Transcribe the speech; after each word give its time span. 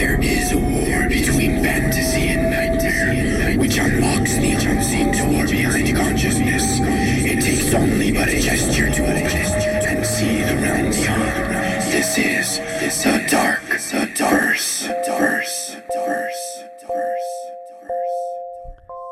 There 0.00 0.18
is 0.22 0.52
a 0.52 0.56
war 0.56 1.08
between 1.10 1.62
fantasy 1.62 2.28
and 2.28 2.50
nightmare, 2.50 3.58
which 3.58 3.76
unlocks 3.76 4.34
the 4.36 4.52
unseen 4.52 5.12
door 5.12 5.46
behind 5.46 5.94
consciousness. 5.94 6.78
It 6.80 7.42
takes 7.42 7.74
only 7.74 8.10
but 8.10 8.28
a 8.28 8.40
gesture 8.40 8.88
to 8.90 9.02
open 9.02 9.26
and 9.28 10.06
see 10.06 10.40
the 10.42 10.56
realm 10.56 10.90
beyond. 10.90 11.92
This 11.92 12.16
is 12.16 12.56
the 13.04 13.26
dark, 13.30 13.60
the 13.68 14.08
verse, 14.16 14.86
verse, 15.06 15.76
verse, 15.94 16.64
verse. 16.88 17.42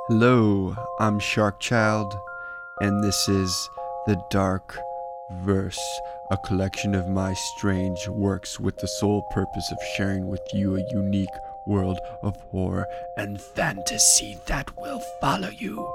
Hello, 0.08 0.74
I'm 1.00 1.20
Sharkchild, 1.20 2.18
and 2.80 3.04
this 3.04 3.28
is 3.28 3.68
The 4.06 4.16
Dark 4.30 4.78
Verse, 5.42 6.00
a 6.30 6.36
collection 6.36 6.94
of 6.94 7.08
my 7.08 7.32
strange 7.32 8.06
works 8.08 8.60
with 8.60 8.76
the 8.78 8.88
sole 8.88 9.22
purpose 9.30 9.72
of 9.72 9.78
sharing 9.96 10.28
with 10.28 10.42
you 10.52 10.76
a 10.76 10.92
unique 10.92 11.28
world 11.66 11.98
of 12.22 12.36
horror 12.50 12.86
and 13.16 13.40
fantasy 13.40 14.38
that 14.46 14.76
will 14.76 15.00
follow 15.20 15.48
you 15.48 15.90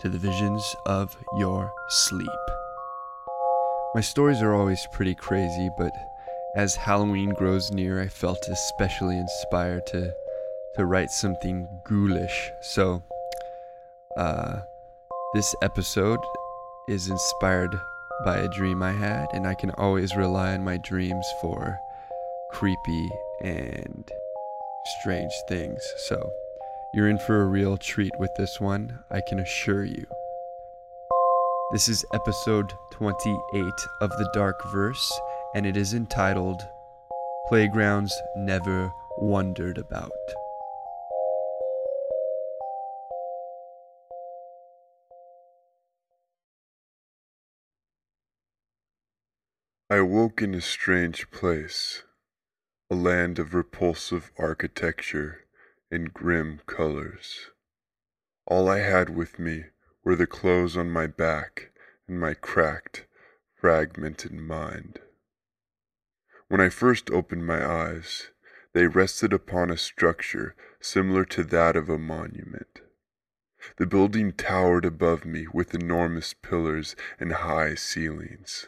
to 0.00 0.08
the 0.08 0.18
visions 0.18 0.74
of 0.86 1.16
your 1.38 1.72
sleep. 1.88 2.28
My 3.94 4.00
stories 4.00 4.42
are 4.42 4.54
always 4.54 4.84
pretty 4.92 5.14
crazy, 5.14 5.68
but 5.78 5.92
as 6.56 6.74
Halloween 6.74 7.30
grows 7.30 7.70
near, 7.70 8.00
I 8.00 8.08
felt 8.08 8.48
especially 8.50 9.16
inspired 9.16 9.86
to 9.88 10.12
to 10.74 10.84
write 10.84 11.10
something 11.10 11.66
ghoulish. 11.84 12.50
So, 12.60 13.02
uh, 14.16 14.60
this 15.34 15.54
episode 15.62 16.20
is 16.88 17.08
inspired 17.08 17.74
by 18.24 18.38
a 18.38 18.48
dream 18.48 18.82
I 18.82 18.92
had, 18.92 19.26
and 19.32 19.46
I 19.46 19.54
can 19.54 19.70
always 19.72 20.16
rely 20.16 20.54
on 20.54 20.64
my 20.64 20.76
dreams 20.76 21.26
for 21.40 21.78
creepy 22.50 23.08
and 23.40 24.10
strange 25.00 25.32
things. 25.48 25.80
So, 26.08 26.30
you're 26.94 27.08
in 27.08 27.18
for 27.18 27.42
a 27.42 27.46
real 27.46 27.76
treat 27.76 28.12
with 28.18 28.34
this 28.36 28.60
one, 28.60 28.98
I 29.10 29.20
can 29.28 29.38
assure 29.38 29.84
you. 29.84 30.06
This 31.70 31.88
is 31.88 32.04
episode 32.14 32.72
28 32.92 33.62
of 34.00 34.10
The 34.10 34.30
Dark 34.32 34.56
Verse, 34.72 35.20
and 35.54 35.66
it 35.66 35.76
is 35.76 35.92
entitled 35.92 36.60
Playgrounds 37.48 38.14
Never 38.36 38.90
Wondered 39.18 39.78
About. 39.78 40.10
I 49.90 49.96
awoke 49.96 50.42
in 50.42 50.54
a 50.54 50.60
strange 50.60 51.30
place, 51.30 52.02
a 52.90 52.94
land 52.94 53.38
of 53.38 53.54
repulsive 53.54 54.30
architecture 54.36 55.46
and 55.90 56.12
grim 56.12 56.60
colors. 56.66 57.46
All 58.44 58.68
I 58.68 58.80
had 58.80 59.08
with 59.08 59.38
me 59.38 59.64
were 60.04 60.14
the 60.14 60.26
clothes 60.26 60.76
on 60.76 60.90
my 60.90 61.06
back 61.06 61.70
and 62.06 62.20
my 62.20 62.34
cracked, 62.34 63.06
fragmented 63.54 64.34
mind. 64.34 65.00
When 66.48 66.60
I 66.60 66.68
first 66.68 67.10
opened 67.10 67.46
my 67.46 67.64
eyes, 67.64 68.28
they 68.74 68.88
rested 68.88 69.32
upon 69.32 69.70
a 69.70 69.78
structure 69.78 70.54
similar 70.80 71.24
to 71.24 71.42
that 71.44 71.76
of 71.76 71.88
a 71.88 71.98
monument. 71.98 72.82
The 73.78 73.86
building 73.86 74.32
towered 74.32 74.84
above 74.84 75.24
me 75.24 75.46
with 75.46 75.74
enormous 75.74 76.34
pillars 76.34 76.94
and 77.18 77.32
high 77.32 77.74
ceilings. 77.74 78.66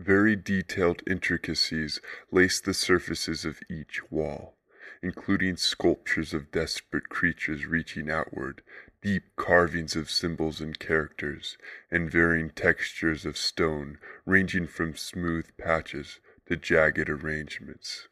Very 0.00 0.34
detailed 0.34 1.02
intricacies 1.06 2.00
laced 2.32 2.64
the 2.64 2.72
surfaces 2.72 3.44
of 3.44 3.60
each 3.68 4.10
wall, 4.10 4.56
including 5.02 5.56
sculptures 5.56 6.32
of 6.32 6.50
desperate 6.50 7.10
creatures 7.10 7.66
reaching 7.66 8.10
outward, 8.10 8.62
deep 9.02 9.24
carvings 9.36 9.96
of 9.96 10.10
symbols 10.10 10.58
and 10.58 10.78
characters, 10.78 11.58
and 11.90 12.10
varying 12.10 12.48
textures 12.48 13.26
of 13.26 13.36
stone 13.36 13.98
ranging 14.24 14.66
from 14.66 14.96
smooth 14.96 15.50
patches 15.58 16.18
to 16.46 16.56
jagged 16.56 17.10
arrangements. 17.10 18.08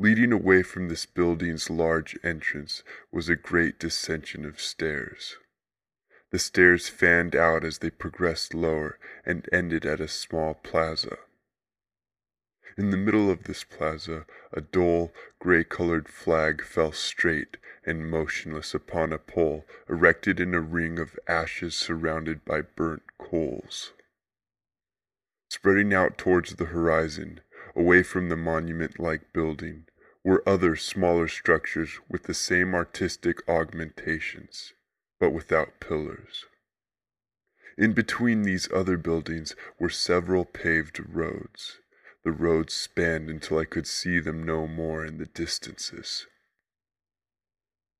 Leading 0.00 0.32
away 0.32 0.64
from 0.64 0.88
this 0.88 1.06
building's 1.06 1.70
large 1.70 2.18
entrance 2.24 2.82
was 3.12 3.28
a 3.28 3.36
great 3.36 3.78
descension 3.78 4.44
of 4.44 4.60
stairs. 4.60 5.36
The 6.30 6.38
stairs 6.38 6.88
fanned 6.90 7.34
out 7.34 7.64
as 7.64 7.78
they 7.78 7.88
progressed 7.88 8.52
lower 8.52 8.98
and 9.24 9.48
ended 9.50 9.86
at 9.86 10.00
a 10.00 10.08
small 10.08 10.54
plaza. 10.54 11.16
In 12.76 12.90
the 12.90 12.98
middle 12.98 13.30
of 13.30 13.44
this 13.44 13.64
plaza, 13.64 14.26
a 14.52 14.60
dull, 14.60 15.12
gray 15.38 15.64
colored 15.64 16.06
flag 16.08 16.62
fell 16.62 16.92
straight 16.92 17.56
and 17.84 18.10
motionless 18.10 18.74
upon 18.74 19.12
a 19.12 19.18
pole 19.18 19.64
erected 19.88 20.38
in 20.38 20.54
a 20.54 20.60
ring 20.60 20.98
of 20.98 21.18
ashes 21.26 21.74
surrounded 21.74 22.44
by 22.44 22.60
burnt 22.60 23.04
coals. 23.18 23.94
Spreading 25.48 25.94
out 25.94 26.18
towards 26.18 26.56
the 26.56 26.66
horizon, 26.66 27.40
away 27.74 28.02
from 28.02 28.28
the 28.28 28.36
monument 28.36 29.00
like 29.00 29.32
building, 29.32 29.86
were 30.22 30.46
other 30.46 30.76
smaller 30.76 31.26
structures 31.26 31.98
with 32.08 32.24
the 32.24 32.34
same 32.34 32.74
artistic 32.74 33.48
augmentations 33.48 34.74
but 35.18 35.30
without 35.30 35.80
pillars. 35.80 36.46
In 37.76 37.92
between 37.92 38.42
these 38.42 38.68
other 38.72 38.96
buildings 38.96 39.54
were 39.78 39.90
several 39.90 40.44
paved 40.44 41.00
roads. 41.08 41.78
The 42.24 42.32
roads 42.32 42.74
spanned 42.74 43.30
until 43.30 43.58
I 43.58 43.64
could 43.64 43.86
see 43.86 44.18
them 44.18 44.42
no 44.42 44.66
more 44.66 45.04
in 45.04 45.18
the 45.18 45.26
distances. 45.26 46.26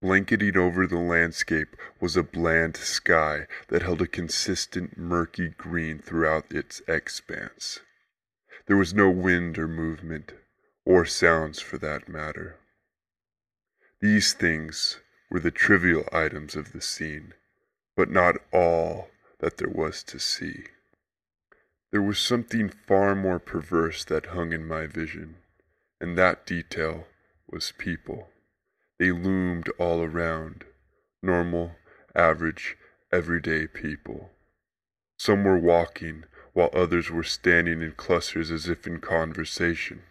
Blanketing 0.00 0.56
over 0.56 0.86
the 0.86 0.98
landscape 0.98 1.76
was 2.00 2.16
a 2.16 2.22
bland 2.22 2.76
sky 2.76 3.46
that 3.68 3.82
held 3.82 4.02
a 4.02 4.06
consistent 4.06 4.96
murky 4.96 5.48
green 5.48 5.98
throughout 5.98 6.52
its 6.52 6.82
expanse. 6.86 7.80
There 8.66 8.76
was 8.76 8.94
no 8.94 9.10
wind 9.10 9.58
or 9.58 9.66
movement, 9.66 10.34
or 10.84 11.04
sounds 11.04 11.60
for 11.60 11.78
that 11.78 12.08
matter. 12.08 12.58
These 14.00 14.34
things 14.34 15.00
were 15.30 15.40
the 15.40 15.50
trivial 15.50 16.08
items 16.12 16.56
of 16.56 16.72
the 16.72 16.80
scene, 16.80 17.34
but 17.96 18.10
not 18.10 18.36
all 18.52 19.08
that 19.40 19.58
there 19.58 19.68
was 19.68 20.02
to 20.04 20.18
see. 20.18 20.64
There 21.90 22.02
was 22.02 22.18
something 22.18 22.68
far 22.68 23.14
more 23.14 23.38
perverse 23.38 24.04
that 24.04 24.26
hung 24.26 24.52
in 24.52 24.66
my 24.66 24.86
vision, 24.86 25.36
and 26.00 26.16
that 26.18 26.46
detail 26.46 27.06
was 27.48 27.72
people. 27.78 28.28
They 28.98 29.10
loomed 29.10 29.68
all 29.78 30.02
around, 30.02 30.64
normal, 31.22 31.76
average, 32.14 32.76
everyday 33.12 33.66
people. 33.66 34.30
Some 35.18 35.44
were 35.44 35.58
walking, 35.58 36.24
while 36.52 36.70
others 36.72 37.10
were 37.10 37.24
standing 37.24 37.82
in 37.82 37.92
clusters 37.92 38.50
as 38.50 38.68
if 38.68 38.86
in 38.86 39.00
conversation. 39.00 40.02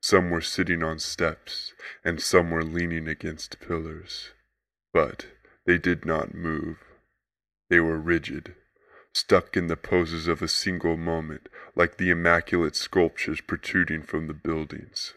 Some 0.00 0.30
were 0.30 0.40
sitting 0.40 0.82
on 0.82 0.98
steps, 0.98 1.72
and 2.04 2.20
some 2.20 2.50
were 2.50 2.64
leaning 2.64 3.08
against 3.08 3.60
pillars. 3.60 4.30
But 4.96 5.26
they 5.66 5.76
did 5.76 6.06
not 6.06 6.34
move. 6.34 6.78
They 7.68 7.80
were 7.80 7.98
rigid, 7.98 8.54
stuck 9.12 9.54
in 9.54 9.66
the 9.66 9.76
poses 9.76 10.26
of 10.26 10.40
a 10.40 10.48
single 10.48 10.96
moment, 10.96 11.50
like 11.74 11.98
the 11.98 12.08
immaculate 12.08 12.74
sculptures 12.74 13.42
protruding 13.42 14.04
from 14.04 14.26
the 14.26 14.32
buildings. 14.32 15.12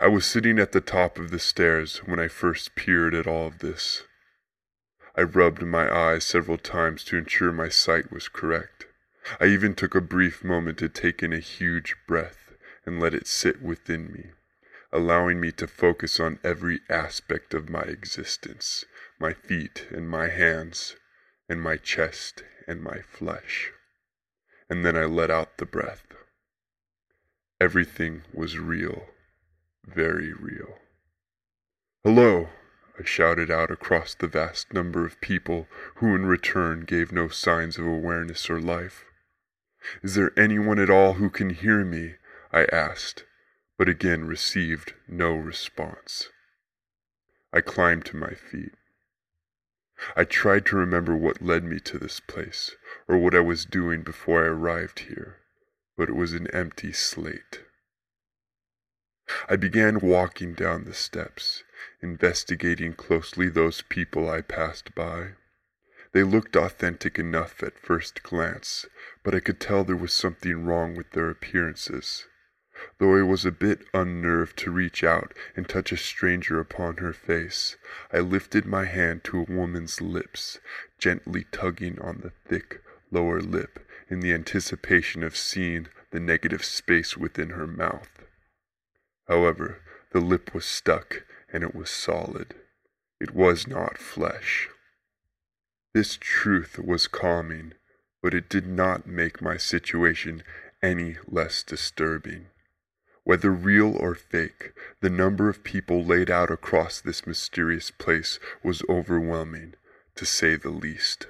I 0.00 0.08
was 0.08 0.26
sitting 0.26 0.58
at 0.58 0.72
the 0.72 0.80
top 0.80 1.20
of 1.20 1.30
the 1.30 1.38
stairs 1.38 1.98
when 1.98 2.18
I 2.18 2.26
first 2.26 2.74
peered 2.74 3.14
at 3.14 3.28
all 3.28 3.46
of 3.46 3.60
this. 3.60 4.02
I 5.16 5.22
rubbed 5.22 5.62
my 5.62 5.88
eyes 5.88 6.24
several 6.24 6.58
times 6.58 7.04
to 7.04 7.16
ensure 7.16 7.52
my 7.52 7.68
sight 7.68 8.10
was 8.10 8.26
correct. 8.26 8.86
I 9.38 9.44
even 9.44 9.76
took 9.76 9.94
a 9.94 10.00
brief 10.00 10.42
moment 10.42 10.78
to 10.78 10.88
take 10.88 11.22
in 11.22 11.32
a 11.32 11.38
huge 11.38 11.94
breath 12.08 12.54
and 12.84 12.98
let 12.98 13.14
it 13.14 13.28
sit 13.28 13.62
within 13.62 14.10
me 14.12 14.32
allowing 14.92 15.40
me 15.40 15.50
to 15.52 15.66
focus 15.66 16.20
on 16.20 16.38
every 16.44 16.80
aspect 16.90 17.54
of 17.54 17.70
my 17.70 17.82
existence 17.82 18.84
my 19.22 19.32
feet 19.32 19.86
and 19.92 20.08
my 20.08 20.28
hands, 20.28 20.96
and 21.48 21.62
my 21.62 21.76
chest 21.76 22.42
and 22.66 22.82
my 22.82 22.98
flesh. 23.00 23.70
And 24.68 24.84
then 24.84 24.96
I 24.96 25.04
let 25.04 25.30
out 25.30 25.58
the 25.58 25.64
breath. 25.64 26.06
Everything 27.60 28.22
was 28.34 28.58
real, 28.58 29.04
very 29.86 30.32
real. 30.32 30.74
Hello, 32.02 32.48
I 32.98 33.04
shouted 33.04 33.48
out 33.48 33.70
across 33.70 34.14
the 34.14 34.26
vast 34.26 34.72
number 34.72 35.06
of 35.06 35.20
people 35.20 35.68
who 35.96 36.16
in 36.16 36.26
return 36.26 36.80
gave 36.80 37.12
no 37.12 37.28
signs 37.28 37.78
of 37.78 37.86
awareness 37.86 38.50
or 38.50 38.60
life. 38.60 39.04
Is 40.02 40.16
there 40.16 40.36
anyone 40.36 40.80
at 40.80 40.90
all 40.90 41.14
who 41.14 41.30
can 41.30 41.50
hear 41.50 41.84
me? 41.84 42.14
I 42.52 42.64
asked, 42.72 43.24
but 43.82 43.88
again 43.88 44.24
received 44.24 44.94
no 45.08 45.32
response. 45.32 46.28
I 47.52 47.60
climbed 47.60 48.04
to 48.04 48.16
my 48.16 48.32
feet. 48.32 48.74
I 50.14 50.22
tried 50.22 50.66
to 50.66 50.76
remember 50.76 51.16
what 51.16 51.42
led 51.42 51.64
me 51.64 51.80
to 51.80 51.98
this 51.98 52.20
place, 52.20 52.76
or 53.08 53.18
what 53.18 53.34
I 53.34 53.40
was 53.40 53.64
doing 53.64 54.02
before 54.02 54.44
I 54.44 54.46
arrived 54.46 55.00
here, 55.00 55.38
but 55.96 56.08
it 56.08 56.14
was 56.14 56.32
an 56.32 56.46
empty 56.52 56.92
slate. 56.92 57.62
I 59.48 59.56
began 59.56 59.98
walking 59.98 60.54
down 60.54 60.84
the 60.84 60.94
steps, 60.94 61.64
investigating 62.00 62.92
closely 62.92 63.48
those 63.48 63.82
people 63.82 64.30
I 64.30 64.42
passed 64.42 64.94
by. 64.94 65.30
They 66.12 66.22
looked 66.22 66.54
authentic 66.54 67.18
enough 67.18 67.60
at 67.64 67.80
first 67.80 68.22
glance, 68.22 68.86
but 69.24 69.34
I 69.34 69.40
could 69.40 69.58
tell 69.58 69.82
there 69.82 69.96
was 69.96 70.12
something 70.12 70.66
wrong 70.66 70.94
with 70.94 71.10
their 71.10 71.30
appearances. 71.30 72.28
Though 72.98 73.16
I 73.16 73.22
was 73.22 73.44
a 73.44 73.52
bit 73.52 73.86
unnerved 73.92 74.56
to 74.58 74.70
reach 74.70 75.02
out 75.02 75.34
and 75.56 75.68
touch 75.68 75.92
a 75.92 75.96
stranger 75.96 76.60
upon 76.60 76.98
her 76.98 77.12
face, 77.12 77.76
I 78.12 78.20
lifted 78.20 78.64
my 78.64 78.84
hand 78.84 79.24
to 79.24 79.40
a 79.40 79.52
woman's 79.52 80.00
lips, 80.00 80.58
gently 80.98 81.46
tugging 81.50 82.00
on 82.00 82.20
the 82.20 82.30
thick 82.48 82.80
lower 83.10 83.40
lip 83.40 83.80
in 84.08 84.20
the 84.20 84.32
anticipation 84.32 85.22
of 85.22 85.36
seeing 85.36 85.88
the 86.10 86.20
negative 86.20 86.64
space 86.64 87.16
within 87.16 87.50
her 87.50 87.66
mouth. 87.66 88.24
However, 89.28 89.80
the 90.12 90.20
lip 90.20 90.54
was 90.54 90.64
stuck 90.64 91.24
and 91.52 91.62
it 91.62 91.74
was 91.74 91.90
solid. 91.90 92.54
It 93.20 93.32
was 93.34 93.66
not 93.66 93.98
flesh. 93.98 94.68
This 95.94 96.16
truth 96.20 96.78
was 96.78 97.06
calming, 97.06 97.74
but 98.22 98.34
it 98.34 98.48
did 98.48 98.66
not 98.66 99.06
make 99.06 99.42
my 99.42 99.56
situation 99.56 100.42
any 100.82 101.16
less 101.26 101.62
disturbing. 101.62 102.46
Whether 103.24 103.52
real 103.52 103.96
or 103.96 104.16
fake, 104.16 104.72
the 105.00 105.10
number 105.10 105.48
of 105.48 105.62
people 105.62 106.04
laid 106.04 106.28
out 106.28 106.50
across 106.50 107.00
this 107.00 107.24
mysterious 107.24 107.90
place 107.90 108.40
was 108.64 108.82
overwhelming, 108.88 109.74
to 110.16 110.26
say 110.26 110.56
the 110.56 110.70
least. 110.70 111.28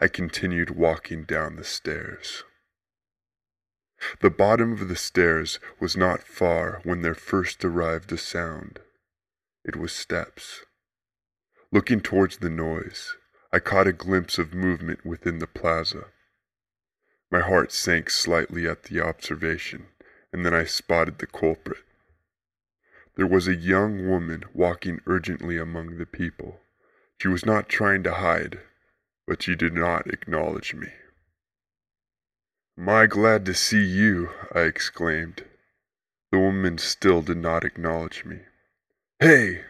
I 0.00 0.08
continued 0.08 0.70
walking 0.70 1.24
down 1.24 1.56
the 1.56 1.64
stairs. 1.64 2.44
The 4.20 4.30
bottom 4.30 4.72
of 4.72 4.88
the 4.88 4.96
stairs 4.96 5.60
was 5.78 5.96
not 5.96 6.22
far 6.22 6.80
when 6.84 7.02
there 7.02 7.14
first 7.14 7.64
arrived 7.64 8.10
a 8.12 8.18
sound. 8.18 8.80
It 9.64 9.76
was 9.76 9.92
steps. 9.92 10.64
Looking 11.70 12.00
towards 12.00 12.38
the 12.38 12.48
noise, 12.48 13.14
I 13.52 13.58
caught 13.58 13.86
a 13.86 13.92
glimpse 13.92 14.38
of 14.38 14.54
movement 14.54 15.04
within 15.04 15.38
the 15.38 15.46
plaza. 15.46 16.06
My 17.30 17.40
heart 17.40 17.72
sank 17.72 18.08
slightly 18.08 18.66
at 18.66 18.84
the 18.84 19.00
observation 19.00 19.88
and 20.32 20.44
then 20.44 20.54
I 20.54 20.64
spotted 20.64 21.18
the 21.18 21.26
culprit. 21.26 21.82
There 23.16 23.26
was 23.26 23.48
a 23.48 23.56
young 23.56 24.08
woman 24.08 24.44
walking 24.54 25.00
urgently 25.06 25.58
among 25.58 25.98
the 25.98 26.06
people. 26.06 26.60
She 27.20 27.28
was 27.28 27.44
not 27.44 27.68
trying 27.68 28.04
to 28.04 28.14
hide, 28.14 28.60
but 29.26 29.42
she 29.42 29.56
did 29.56 29.74
not 29.74 30.06
acknowledge 30.06 30.74
me. 30.74 30.88
My 32.76 33.06
glad 33.06 33.44
to 33.46 33.54
see 33.54 33.84
you, 33.84 34.30
I 34.54 34.60
exclaimed. 34.60 35.44
The 36.30 36.38
woman 36.38 36.78
still 36.78 37.22
did 37.22 37.38
not 37.38 37.64
acknowledge 37.64 38.24
me. 38.24 38.40
Hey, 39.18 39.64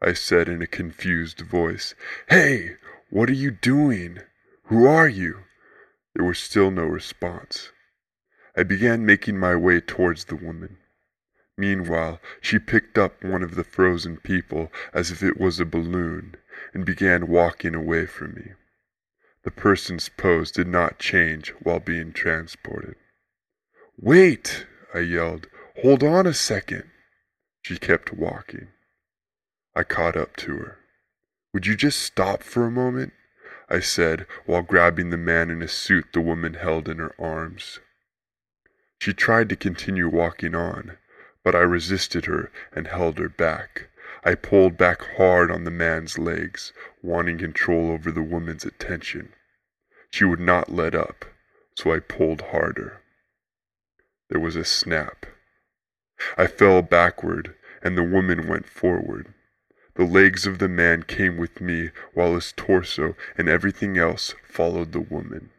I 0.00 0.14
said 0.14 0.48
in 0.48 0.62
a 0.62 0.66
confused 0.66 1.40
voice. 1.40 1.94
Hey, 2.30 2.76
what 3.10 3.28
are 3.28 3.34
you 3.34 3.50
doing? 3.50 4.20
Who 4.64 4.86
are 4.86 5.08
you? 5.08 5.44
There 6.14 6.24
was 6.24 6.38
still 6.38 6.70
no 6.70 6.84
response. 6.84 7.70
I 8.58 8.64
began 8.64 9.06
making 9.06 9.38
my 9.38 9.54
way 9.54 9.80
towards 9.80 10.24
the 10.24 10.34
woman. 10.34 10.78
Meanwhile, 11.56 12.20
she 12.40 12.58
picked 12.58 12.98
up 12.98 13.22
one 13.22 13.44
of 13.44 13.54
the 13.54 13.62
frozen 13.62 14.16
people 14.16 14.72
as 14.92 15.12
if 15.12 15.22
it 15.22 15.38
was 15.38 15.60
a 15.60 15.64
balloon 15.64 16.34
and 16.74 16.84
began 16.84 17.28
walking 17.28 17.76
away 17.76 18.04
from 18.04 18.34
me. 18.34 18.54
The 19.44 19.52
person's 19.52 20.08
pose 20.08 20.50
did 20.50 20.66
not 20.66 20.98
change 20.98 21.50
while 21.62 21.78
being 21.78 22.12
transported. 22.12 22.96
Wait! 23.96 24.66
I 24.92 25.00
yelled. 25.00 25.46
Hold 25.82 26.02
on 26.02 26.26
a 26.26 26.34
second. 26.34 26.90
She 27.62 27.78
kept 27.78 28.12
walking. 28.12 28.70
I 29.76 29.84
caught 29.84 30.16
up 30.16 30.34
to 30.38 30.56
her. 30.56 30.78
Would 31.54 31.68
you 31.68 31.76
just 31.76 32.00
stop 32.00 32.42
for 32.42 32.66
a 32.66 32.72
moment? 32.72 33.12
I 33.68 33.78
said 33.78 34.26
while 34.46 34.62
grabbing 34.62 35.10
the 35.10 35.16
man 35.16 35.48
in 35.48 35.62
a 35.62 35.68
suit 35.68 36.06
the 36.12 36.20
woman 36.20 36.54
held 36.54 36.88
in 36.88 36.98
her 36.98 37.14
arms. 37.20 37.78
She 38.98 39.12
tried 39.12 39.48
to 39.50 39.56
continue 39.56 40.08
walking 40.08 40.54
on, 40.54 40.98
but 41.44 41.54
I 41.54 41.60
resisted 41.60 42.24
her 42.24 42.50
and 42.72 42.86
held 42.86 43.18
her 43.18 43.28
back. 43.28 43.88
I 44.24 44.34
pulled 44.34 44.76
back 44.76 45.02
hard 45.16 45.50
on 45.50 45.64
the 45.64 45.70
man's 45.70 46.18
legs, 46.18 46.72
wanting 47.02 47.38
control 47.38 47.92
over 47.92 48.10
the 48.10 48.22
woman's 48.22 48.64
attention. 48.64 49.32
She 50.10 50.24
would 50.24 50.40
not 50.40 50.70
let 50.70 50.94
up, 50.94 51.24
so 51.74 51.92
I 51.92 52.00
pulled 52.00 52.40
harder. 52.50 53.00
There 54.28 54.40
was 54.40 54.56
a 54.56 54.64
snap. 54.64 55.26
I 56.36 56.48
fell 56.48 56.82
backward, 56.82 57.54
and 57.82 57.96
the 57.96 58.02
woman 58.02 58.48
went 58.48 58.68
forward. 58.68 59.32
The 59.94 60.04
legs 60.04 60.46
of 60.46 60.58
the 60.58 60.68
man 60.68 61.04
came 61.04 61.36
with 61.36 61.60
me, 61.60 61.90
while 62.14 62.34
his 62.34 62.52
torso 62.52 63.16
and 63.36 63.48
everything 63.48 63.96
else 63.96 64.34
followed 64.44 64.92
the 64.92 65.00
woman. 65.00 65.50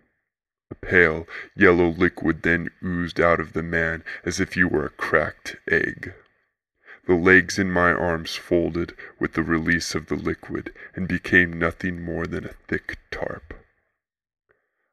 A 0.71 0.75
pale, 0.75 1.27
yellow 1.55 1.89
liquid 1.89 2.43
then 2.43 2.69
oozed 2.83 3.19
out 3.19 3.39
of 3.39 3.53
the 3.53 3.63
man 3.63 4.03
as 4.23 4.39
if 4.39 4.53
he 4.53 4.63
were 4.63 4.85
a 4.85 4.89
cracked 4.89 5.55
egg. 5.67 6.13
The 7.07 7.15
legs 7.15 7.57
in 7.57 7.71
my 7.71 7.91
arms 7.91 8.35
folded 8.35 8.95
with 9.17 9.33
the 9.33 9.41
release 9.41 9.95
of 9.95 10.07
the 10.07 10.15
liquid 10.15 10.71
and 10.95 11.07
became 11.07 11.57
nothing 11.57 12.03
more 12.03 12.27
than 12.27 12.45
a 12.45 12.53
thick 12.67 12.99
tarp. 13.09 13.55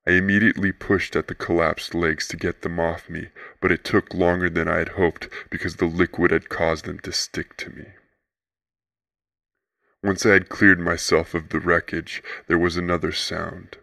I 0.06 0.12
immediately 0.12 0.72
pushed 0.72 1.14
at 1.14 1.26
the 1.26 1.34
collapsed 1.34 1.94
legs 1.94 2.26
to 2.28 2.38
get 2.38 2.62
them 2.62 2.80
off 2.80 3.10
me, 3.10 3.28
but 3.60 3.72
it 3.72 3.84
took 3.84 4.14
longer 4.14 4.48
than 4.48 4.68
I 4.68 4.78
had 4.78 4.90
hoped 4.90 5.28
because 5.50 5.76
the 5.76 5.84
liquid 5.84 6.30
had 6.30 6.48
caused 6.48 6.86
them 6.86 7.00
to 7.00 7.12
stick 7.12 7.56
to 7.58 7.70
me. 7.70 7.86
Once 10.02 10.24
I 10.24 10.32
had 10.32 10.48
cleared 10.48 10.78
myself 10.78 11.34
of 11.34 11.48
the 11.48 11.60
wreckage, 11.60 12.22
there 12.46 12.58
was 12.58 12.76
another 12.76 13.12
sound. 13.12 13.76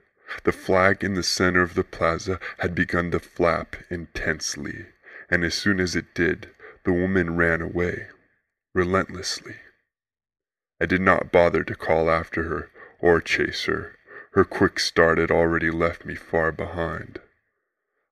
The 0.43 0.51
flag 0.51 1.03
in 1.03 1.13
the 1.13 1.23
center 1.23 1.61
of 1.61 1.75
the 1.75 1.83
plaza 1.83 2.39
had 2.59 2.75
begun 2.75 3.11
to 3.11 3.19
flap 3.19 3.75
intensely, 3.89 4.87
and 5.29 5.43
as 5.43 5.53
soon 5.53 5.79
as 5.79 5.95
it 5.95 6.13
did, 6.13 6.49
the 6.83 6.93
woman 6.93 7.35
ran 7.35 7.61
away, 7.61 8.07
relentlessly. 8.73 9.55
I 10.81 10.85
did 10.85 11.01
not 11.01 11.31
bother 11.31 11.63
to 11.63 11.75
call 11.75 12.09
after 12.09 12.43
her 12.43 12.69
or 12.99 13.21
chase 13.21 13.65
her. 13.65 13.95
Her 14.31 14.43
quick 14.43 14.79
start 14.79 15.17
had 15.17 15.31
already 15.31 15.69
left 15.69 16.05
me 16.05 16.15
far 16.15 16.51
behind. 16.51 17.19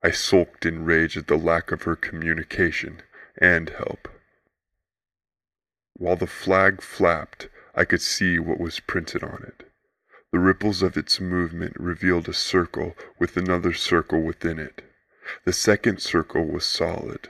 I 0.04 0.12
sulked 0.12 0.66
in 0.66 0.86
rage 0.86 1.18
at 1.18 1.28
the 1.28 1.38
lack 1.38 1.72
of 1.72 1.84
her 1.84 1.96
communication 1.96 3.02
and 3.38 3.70
help. 3.70 4.08
While 5.94 6.16
the 6.16 6.28
flag 6.28 6.82
flapped, 6.82 7.50
I 7.76 7.86
could 7.86 8.02
see 8.02 8.40
what 8.40 8.60
was 8.60 8.80
printed 8.80 9.24
on 9.24 9.44
it. 9.48 9.71
The 10.32 10.40
ripples 10.40 10.82
of 10.82 10.96
its 10.96 11.20
movement 11.20 11.76
revealed 11.78 12.30
a 12.30 12.34
circle 12.34 12.96
with 13.20 13.36
another 13.36 13.74
circle 13.74 14.22
within 14.22 14.60
it. 14.60 14.82
The 15.44 15.54
second 15.54 16.02
circle 16.02 16.46
was 16.46 16.66
solid. 16.66 17.30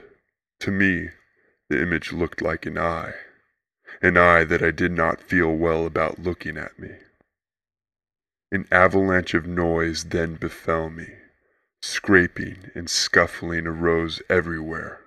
To 0.60 0.70
me, 0.70 1.10
the 1.68 1.82
image 1.82 2.12
looked 2.12 2.40
like 2.40 2.64
an 2.64 2.78
eye, 2.78 3.14
an 4.00 4.16
eye 4.16 4.44
that 4.44 4.62
I 4.62 4.70
did 4.70 4.92
not 4.92 5.20
feel 5.20 5.52
well 5.54 5.84
about 5.84 6.20
looking 6.20 6.56
at 6.56 6.78
me. 6.78 6.90
An 8.52 8.68
avalanche 8.70 9.34
of 9.34 9.46
noise 9.46 10.04
then 10.04 10.36
befell 10.36 10.90
me. 10.90 11.08
Scraping 11.80 12.70
and 12.74 12.88
scuffling 12.88 13.66
arose 13.66 14.22
everywhere. 14.28 15.01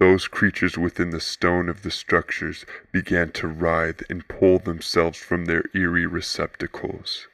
Those 0.00 0.28
creatures 0.28 0.78
within 0.78 1.10
the 1.10 1.20
stone 1.20 1.68
of 1.68 1.82
the 1.82 1.90
structures 1.90 2.64
began 2.90 3.32
to 3.32 3.46
writhe 3.46 4.02
and 4.08 4.26
pull 4.26 4.58
themselves 4.58 5.18
from 5.18 5.44
their 5.44 5.64
eerie 5.74 6.06
receptacles. 6.06 7.28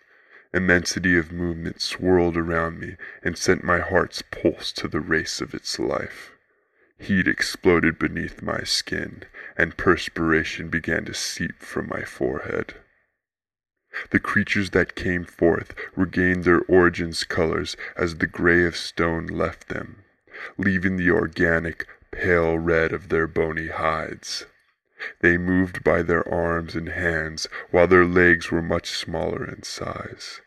Immensity 0.52 1.16
of 1.16 1.30
movement 1.30 1.80
swirled 1.80 2.36
around 2.36 2.80
me 2.80 2.96
and 3.22 3.38
sent 3.38 3.62
my 3.62 3.78
heart's 3.78 4.20
pulse 4.20 4.72
to 4.72 4.88
the 4.88 4.98
race 4.98 5.40
of 5.40 5.54
its 5.54 5.78
life. 5.78 6.32
Heat 6.98 7.28
exploded 7.28 8.00
beneath 8.00 8.42
my 8.42 8.64
skin, 8.64 9.22
and 9.56 9.76
perspiration 9.76 10.68
began 10.68 11.04
to 11.04 11.14
seep 11.14 11.62
from 11.62 11.86
my 11.86 12.02
forehead. 12.02 12.74
The 14.10 14.18
creatures 14.18 14.70
that 14.70 14.96
came 14.96 15.24
forth 15.24 15.72
regained 15.94 16.42
their 16.42 16.62
origin's 16.62 17.22
colors 17.22 17.76
as 17.96 18.16
the 18.16 18.26
gray 18.26 18.64
of 18.64 18.76
stone 18.76 19.28
left 19.28 19.68
them, 19.68 20.02
leaving 20.58 20.96
the 20.96 21.12
organic, 21.12 21.86
pale 22.16 22.58
red 22.58 22.92
of 22.92 23.10
their 23.10 23.26
bony 23.26 23.68
hides. 23.68 24.46
They 25.20 25.36
moved 25.36 25.84
by 25.84 26.00
their 26.00 26.26
arms 26.26 26.74
and 26.74 26.88
hands, 26.88 27.46
while 27.70 27.86
their 27.86 28.06
legs 28.06 28.50
were 28.50 28.62
much 28.62 28.88
smaller 28.88 29.44
in 29.44 29.62
size. 29.62 30.40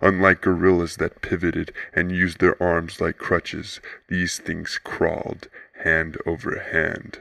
Unlike 0.00 0.42
gorillas 0.42 0.96
that 0.96 1.22
pivoted 1.22 1.72
and 1.92 2.12
used 2.12 2.38
their 2.38 2.60
arms 2.62 3.00
like 3.00 3.18
crutches, 3.18 3.80
these 4.08 4.38
things 4.38 4.78
crawled, 4.78 5.48
hand 5.82 6.16
over 6.24 6.58
hand. 6.58 7.18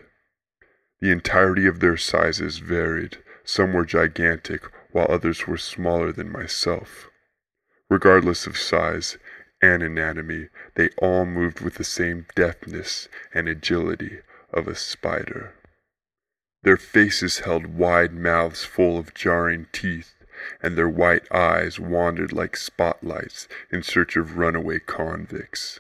The 1.01 1.11
entirety 1.11 1.65
of 1.65 1.79
their 1.79 1.97
sizes 1.97 2.59
varied. 2.59 3.17
Some 3.43 3.73
were 3.73 3.85
gigantic, 3.85 4.63
while 4.91 5.07
others 5.09 5.47
were 5.47 5.57
smaller 5.57 6.11
than 6.11 6.31
myself. 6.31 7.09
Regardless 7.89 8.47
of 8.47 8.57
size, 8.57 9.17
and 9.65 9.81
anatomy, 9.81 10.49
they 10.75 10.89
all 10.97 11.25
moved 11.25 11.59
with 11.59 11.75
the 11.75 11.83
same 11.83 12.27
deftness 12.35 13.07
and 13.33 13.47
agility 13.47 14.19
of 14.53 14.67
a 14.67 14.75
spider. 14.75 15.55
Their 16.63 16.77
faces 16.77 17.39
held 17.39 17.67
wide 17.67 18.13
mouths 18.13 18.63
full 18.63 18.97
of 18.97 19.13
jarring 19.13 19.67
teeth, 19.71 20.13
and 20.61 20.77
their 20.77 20.89
white 20.89 21.31
eyes 21.31 21.79
wandered 21.79 22.31
like 22.31 22.55
spotlights 22.55 23.47
in 23.71 23.83
search 23.83 24.15
of 24.15 24.37
runaway 24.37 24.79
convicts. 24.79 25.79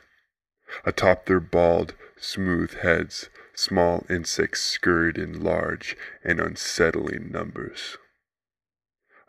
Atop 0.83 1.25
their 1.25 1.39
bald, 1.39 1.93
smooth 2.17 2.75
heads, 2.75 3.29
small 3.55 4.05
insects 4.09 4.61
scurried 4.61 5.17
in 5.17 5.43
large 5.43 5.95
and 6.23 6.39
unsettling 6.39 7.31
numbers. 7.31 7.97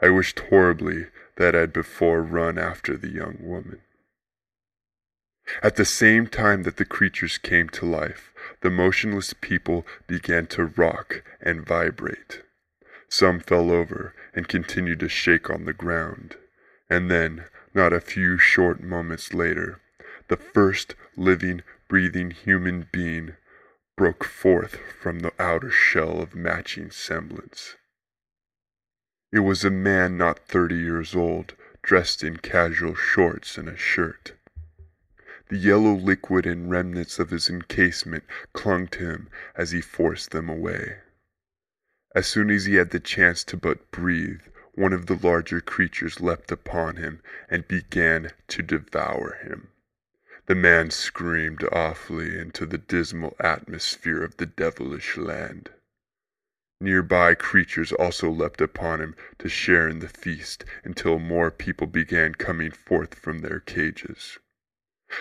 I 0.00 0.08
wished 0.08 0.40
horribly 0.50 1.06
that 1.36 1.54
I'd 1.54 1.72
before 1.72 2.22
run 2.22 2.58
after 2.58 2.96
the 2.96 3.10
young 3.10 3.36
woman. 3.40 3.80
At 5.62 5.76
the 5.76 5.84
same 5.84 6.26
time 6.26 6.64
that 6.64 6.76
the 6.76 6.84
creatures 6.84 7.38
came 7.38 7.68
to 7.70 7.86
life, 7.86 8.32
the 8.62 8.70
motionless 8.70 9.32
people 9.32 9.86
began 10.06 10.46
to 10.48 10.64
rock 10.64 11.22
and 11.40 11.64
vibrate. 11.64 12.42
Some 13.08 13.40
fell 13.40 13.70
over 13.70 14.14
and 14.34 14.48
continued 14.48 15.00
to 15.00 15.08
shake 15.08 15.48
on 15.48 15.64
the 15.64 15.72
ground. 15.72 16.36
And 16.90 17.10
then, 17.10 17.44
not 17.74 17.92
a 17.92 18.00
few 18.00 18.38
short 18.38 18.82
moments 18.82 19.32
later, 19.32 19.80
the 20.28 20.36
first 20.36 20.94
living, 21.16 21.62
breathing 21.88 22.32
human 22.32 22.88
being 22.90 23.36
broke 23.96 24.24
forth 24.24 24.78
from 25.00 25.20
the 25.20 25.32
outer 25.38 25.70
shell 25.70 26.20
of 26.20 26.34
matching 26.34 26.90
semblance. 26.90 27.76
It 29.32 29.40
was 29.40 29.64
a 29.64 29.70
man 29.70 30.16
not 30.16 30.40
thirty 30.40 30.76
years 30.76 31.14
old, 31.14 31.54
dressed 31.82 32.22
in 32.24 32.38
casual 32.38 32.94
shorts 32.94 33.56
and 33.56 33.68
a 33.68 33.76
shirt. 33.76 34.34
The 35.48 35.56
yellow 35.58 35.94
liquid 35.94 36.44
and 36.44 36.68
remnants 36.68 37.20
of 37.20 37.30
his 37.30 37.48
encasement 37.48 38.24
clung 38.52 38.88
to 38.88 39.08
him 39.08 39.28
as 39.54 39.70
he 39.70 39.80
forced 39.80 40.32
them 40.32 40.48
away. 40.48 40.98
As 42.16 42.26
soon 42.26 42.50
as 42.50 42.64
he 42.64 42.74
had 42.74 42.90
the 42.90 42.98
chance 42.98 43.44
to 43.44 43.56
but 43.56 43.90
breathe, 43.92 44.40
one 44.74 44.92
of 44.92 45.06
the 45.06 45.14
larger 45.14 45.60
creatures 45.60 46.20
leapt 46.20 46.50
upon 46.50 46.96
him 46.96 47.22
and 47.48 47.68
began 47.68 48.32
to 48.48 48.62
devour 48.62 49.38
him. 49.42 49.68
The 50.46 50.54
man 50.56 50.90
screamed 50.90 51.62
awfully 51.70 52.38
into 52.38 52.66
the 52.66 52.78
dismal 52.78 53.36
atmosphere 53.38 54.24
of 54.24 54.38
the 54.38 54.46
devilish 54.46 55.16
land. 55.16 55.70
Nearby 56.80 57.34
creatures 57.34 57.92
also 57.92 58.30
leapt 58.30 58.60
upon 58.60 59.00
him 59.00 59.14
to 59.38 59.48
share 59.48 59.88
in 59.88 60.00
the 60.00 60.08
feast 60.08 60.64
until 60.84 61.18
more 61.18 61.50
people 61.50 61.86
began 61.86 62.34
coming 62.34 62.70
forth 62.70 63.14
from 63.14 63.38
their 63.38 63.60
cages. 63.60 64.38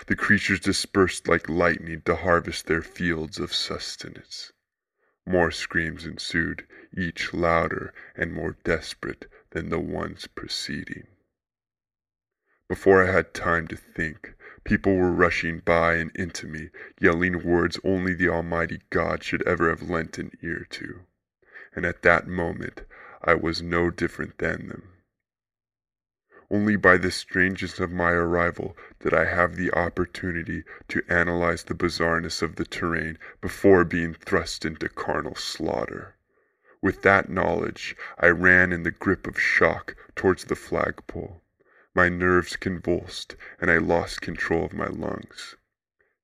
The 0.08 0.16
creatures 0.16 0.60
dispersed 0.60 1.28
like 1.28 1.48
lightning 1.48 2.02
to 2.02 2.16
harvest 2.16 2.66
their 2.66 2.82
fields 2.82 3.40
of 3.40 3.54
sustenance. 3.54 4.52
More 5.26 5.52
screams 5.52 6.06
ensued, 6.06 6.68
each 6.96 7.34
louder 7.34 7.94
and 8.16 8.34
more 8.34 8.58
desperate 8.64 9.32
than 9.52 9.70
the 9.70 9.80
ones 9.80 10.28
preceding. 10.28 11.08
Before 12.68 13.04
I 13.04 13.12
had 13.12 13.34
time 13.34 13.68
to 13.68 13.76
think, 13.76 14.36
People 14.66 14.96
were 14.96 15.12
rushing 15.12 15.60
by 15.60 15.94
and 15.94 16.10
into 16.16 16.48
me, 16.48 16.72
yelling 17.00 17.44
words 17.44 17.80
only 17.84 18.16
the 18.16 18.30
Almighty 18.30 18.82
God 18.90 19.24
should 19.24 19.48
ever 19.48 19.70
have 19.70 19.88
lent 19.88 20.18
an 20.18 20.32
ear 20.42 20.66
to. 20.72 21.02
And 21.76 21.86
at 21.86 22.02
that 22.02 22.28
moment 22.28 22.82
I 23.22 23.36
was 23.36 23.62
no 23.62 23.92
different 23.92 24.40
than 24.40 24.68
them. 24.68 24.95
Only 26.52 26.76
by 26.76 26.98
the 26.98 27.10
strangeness 27.10 27.80
of 27.80 27.92
my 27.92 28.12
arrival 28.12 28.78
did 29.00 29.14
I 29.14 29.26
have 29.26 29.56
the 29.56 29.72
opportunity 29.72 30.64
to 30.90 31.02
analyze 31.10 31.64
the 31.64 31.74
bizarreness 31.74 32.44
of 32.44 32.56
the 32.56 32.66
terrain 32.66 33.18
before 33.42 33.84
being 33.84 34.14
thrust 34.14 34.64
into 34.64 34.88
carnal 34.88 35.36
slaughter. 35.36 36.16
With 36.84 37.02
that 37.02 37.30
knowledge, 37.30 37.96
I 38.20 38.28
ran 38.28 38.72
in 38.72 38.84
the 38.84 38.92
grip 38.92 39.26
of 39.26 39.40
shock 39.40 39.96
towards 40.16 40.44
the 40.44 40.56
flagpole. 40.56 41.42
My 41.96 42.10
nerves 42.10 42.58
convulsed, 42.58 43.36
and 43.60 43.72
I 43.72 43.78
lost 43.78 44.22
control 44.22 44.66
of 44.66 44.74
my 44.74 44.88
lungs. 44.88 45.56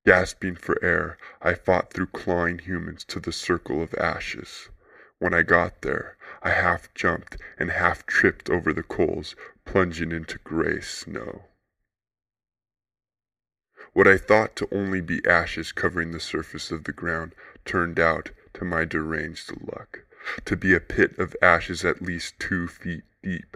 Gasping 0.05 0.55
for 0.55 0.77
air, 0.83 1.17
I 1.41 1.55
fought 1.55 1.93
through 1.93 2.07
clawing 2.07 2.59
humans 2.59 3.05
to 3.05 3.19
the 3.19 3.31
circle 3.31 3.81
of 3.81 3.95
ashes. 3.95 4.69
When 5.17 5.33
I 5.33 5.41
got 5.43 5.81
there, 5.81 6.17
I 6.43 6.49
half 6.49 6.93
jumped 6.93 7.37
and 7.57 7.71
half 7.71 8.05
tripped 8.05 8.49
over 8.49 8.73
the 8.73 8.83
coals, 8.83 9.35
plunging 9.71 10.11
into 10.11 10.37
gray 10.39 10.81
snow. 10.81 11.43
What 13.93 14.05
I 14.05 14.17
thought 14.17 14.53
to 14.57 14.67
only 14.69 14.99
be 14.99 15.25
ashes 15.25 15.71
covering 15.71 16.11
the 16.11 16.19
surface 16.19 16.71
of 16.71 16.83
the 16.83 16.91
ground 16.91 17.33
turned 17.63 17.97
out, 17.97 18.31
to 18.55 18.65
my 18.65 18.83
deranged 18.83 19.49
luck, 19.61 20.01
to 20.43 20.57
be 20.57 20.73
a 20.73 20.81
pit 20.81 21.17
of 21.17 21.37
ashes 21.41 21.85
at 21.85 22.01
least 22.01 22.37
two 22.37 22.67
feet 22.67 23.03
deep. 23.23 23.55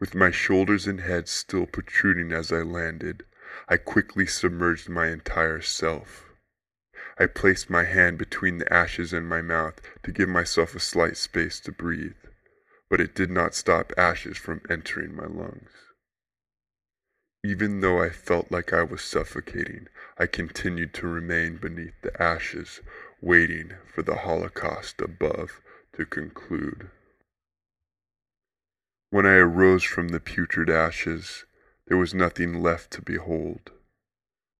With 0.00 0.14
my 0.14 0.30
shoulders 0.30 0.86
and 0.86 1.02
head 1.02 1.28
still 1.28 1.66
protruding 1.66 2.32
as 2.32 2.50
I 2.50 2.62
landed, 2.62 3.26
I 3.68 3.76
quickly 3.76 4.24
submerged 4.24 4.88
my 4.88 5.08
entire 5.08 5.60
self. 5.60 6.30
I 7.18 7.26
placed 7.26 7.68
my 7.68 7.84
hand 7.84 8.16
between 8.16 8.56
the 8.56 8.72
ashes 8.72 9.12
and 9.12 9.28
my 9.28 9.42
mouth 9.42 9.82
to 10.02 10.12
give 10.12 10.30
myself 10.30 10.74
a 10.74 10.80
slight 10.80 11.18
space 11.18 11.60
to 11.60 11.72
breathe, 11.72 12.16
but 12.92 13.00
it 13.00 13.14
did 13.14 13.30
not 13.30 13.54
stop 13.54 13.90
ashes 13.96 14.36
from 14.36 14.60
entering 14.68 15.16
my 15.16 15.24
lungs. 15.24 15.70
Even 17.42 17.80
though 17.80 18.02
I 18.02 18.10
felt 18.10 18.52
like 18.52 18.74
I 18.74 18.82
was 18.82 19.00
suffocating, 19.00 19.88
I 20.18 20.26
continued 20.26 20.92
to 20.94 21.06
remain 21.06 21.56
beneath 21.56 21.98
the 22.02 22.22
ashes, 22.22 22.82
waiting 23.22 23.72
for 23.86 24.02
the 24.02 24.16
holocaust 24.16 25.00
above 25.00 25.62
to 25.94 26.04
conclude. 26.04 26.90
When 29.08 29.24
I 29.24 29.36
arose 29.36 29.84
from 29.84 30.08
the 30.08 30.20
putrid 30.20 30.68
ashes, 30.68 31.46
there 31.86 31.96
was 31.96 32.12
nothing 32.12 32.62
left 32.62 32.90
to 32.90 33.00
behold. 33.00 33.70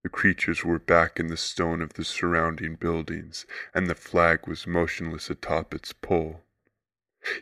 The 0.01 0.09
creatures 0.09 0.65
were 0.65 0.79
back 0.79 1.19
in 1.19 1.27
the 1.27 1.37
stone 1.37 1.83
of 1.83 1.93
the 1.93 2.03
surrounding 2.03 2.77
buildings, 2.77 3.45
and 3.75 3.85
the 3.85 3.93
flag 3.93 4.47
was 4.47 4.65
motionless 4.65 5.29
atop 5.29 5.75
its 5.75 5.93
pole. 5.93 6.41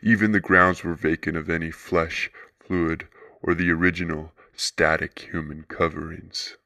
Even 0.00 0.30
the 0.30 0.38
grounds 0.38 0.84
were 0.84 0.94
vacant 0.94 1.36
of 1.36 1.50
any 1.50 1.72
flesh, 1.72 2.30
fluid, 2.60 3.08
or 3.42 3.52
the 3.52 3.68
original, 3.70 4.32
static 4.54 5.18
human 5.18 5.64
coverings. 5.64 6.56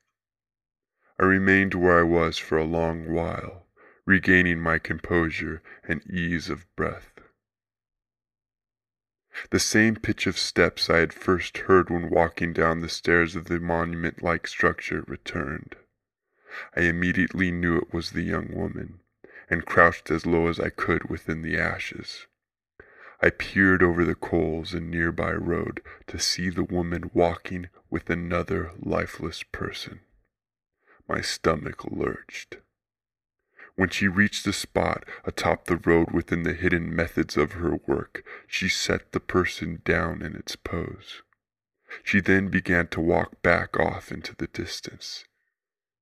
I 1.18 1.24
remained 1.24 1.72
where 1.72 1.98
I 1.98 2.02
was 2.02 2.36
for 2.36 2.58
a 2.58 2.64
long 2.64 3.10
while, 3.10 3.66
regaining 4.04 4.60
my 4.60 4.78
composure 4.78 5.62
and 5.82 6.02
ease 6.10 6.50
of 6.50 6.66
breath. 6.76 7.20
The 9.50 9.60
same 9.60 9.96
pitch 9.96 10.26
of 10.26 10.36
steps 10.36 10.90
I 10.90 10.98
had 10.98 11.12
first 11.14 11.56
heard 11.58 11.88
when 11.88 12.10
walking 12.10 12.52
down 12.52 12.80
the 12.80 12.88
stairs 12.88 13.34
of 13.34 13.46
the 13.46 13.60
monument 13.60 14.22
like 14.22 14.46
structure 14.46 15.04
returned. 15.06 15.76
I 16.74 16.82
immediately 16.82 17.50
knew 17.50 17.78
it 17.78 17.94
was 17.94 18.10
the 18.10 18.22
young 18.22 18.54
woman, 18.54 19.00
and 19.48 19.64
crouched 19.64 20.10
as 20.10 20.26
low 20.26 20.48
as 20.48 20.60
I 20.60 20.68
could 20.68 21.08
within 21.08 21.40
the 21.40 21.58
ashes. 21.58 22.26
I 23.20 23.30
peered 23.30 23.82
over 23.82 24.04
the 24.04 24.14
coals 24.14 24.74
and 24.74 24.90
nearby 24.90 25.32
road 25.32 25.80
to 26.06 26.18
see 26.18 26.50
the 26.50 26.64
woman 26.64 27.10
walking 27.14 27.68
with 27.90 28.10
another 28.10 28.72
lifeless 28.78 29.42
person. 29.42 30.00
My 31.08 31.20
stomach 31.20 31.84
lurched. 31.84 32.58
When 33.76 33.90
she 33.90 34.08
reached 34.08 34.46
a 34.46 34.52
spot 34.52 35.04
atop 35.24 35.66
the 35.66 35.76
road 35.76 36.10
within 36.10 36.42
the 36.42 36.54
hidden 36.54 36.94
methods 36.94 37.36
of 37.36 37.52
her 37.52 37.76
work, 37.86 38.24
she 38.46 38.68
set 38.68 39.12
the 39.12 39.20
person 39.20 39.82
down 39.84 40.22
in 40.22 40.34
its 40.34 40.56
pose. 40.56 41.22
She 42.02 42.20
then 42.20 42.48
began 42.48 42.88
to 42.88 43.00
walk 43.00 43.42
back 43.42 43.78
off 43.78 44.10
into 44.10 44.34
the 44.34 44.48
distance. 44.48 45.24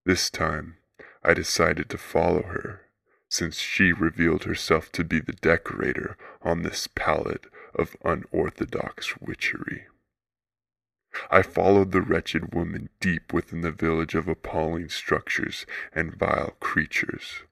This 0.04 0.30
time, 0.30 0.76
I 1.22 1.34
decided 1.34 1.90
to 1.90 1.98
follow 1.98 2.42
her, 2.42 2.82
since 3.34 3.58
she 3.58 3.92
revealed 3.92 4.44
herself 4.44 4.92
to 4.92 5.02
be 5.02 5.18
the 5.18 5.32
decorator 5.32 6.16
on 6.42 6.62
this 6.62 6.86
palette 6.94 7.46
of 7.74 7.96
unorthodox 8.04 9.16
witchery. 9.20 9.86
I 11.32 11.42
followed 11.42 11.90
the 11.90 12.00
wretched 12.00 12.54
woman 12.54 12.90
deep 13.00 13.32
within 13.32 13.62
the 13.62 13.72
village 13.72 14.14
of 14.14 14.28
appalling 14.28 14.88
structures 14.88 15.66
and 15.92 16.14
vile 16.14 16.54
creatures. 16.60 17.42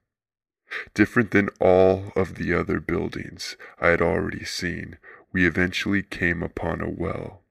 Different 0.93 1.31
than 1.31 1.49
all 1.59 2.13
of 2.15 2.35
the 2.35 2.53
other 2.53 2.79
buildings 2.79 3.57
I 3.77 3.89
had 3.89 4.01
already 4.01 4.45
seen, 4.45 4.97
we 5.33 5.45
eventually 5.45 6.01
came 6.01 6.41
upon 6.41 6.79
a 6.79 6.89
well. 6.89 7.41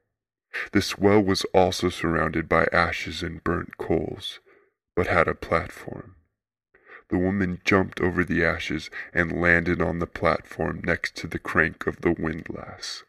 This 0.73 0.97
well 0.97 1.21
was 1.23 1.45
also 1.53 1.91
surrounded 1.91 2.49
by 2.49 2.67
ashes 2.73 3.23
and 3.23 3.45
burnt 3.45 3.77
coals, 3.77 4.41
but 4.97 5.07
had 5.07 5.29
a 5.29 5.35
platform. 5.35 6.17
The 7.13 7.19
woman 7.19 7.61
jumped 7.63 8.01
over 8.01 8.25
the 8.25 8.43
ashes 8.43 8.89
and 9.13 9.39
landed 9.39 9.83
on 9.83 9.99
the 9.99 10.07
platform 10.07 10.81
next 10.83 11.15
to 11.17 11.27
the 11.27 11.39
crank 11.39 11.87
of 11.87 12.01
the 12.01 12.13
windlass. 12.13 13.03